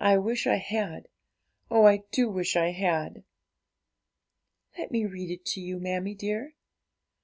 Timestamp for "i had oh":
0.48-1.84